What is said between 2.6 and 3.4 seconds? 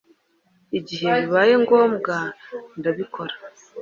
ndabikora